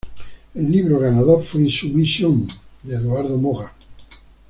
El 0.55 0.71
libro 0.71 0.97
ganador 0.97 1.43
fue 1.43 1.61
Insumisión 1.61 2.47
de 2.81 2.95
Eduardo 2.95 3.37
Moga. 3.37 3.71